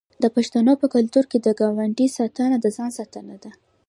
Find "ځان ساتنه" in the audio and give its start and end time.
2.77-3.35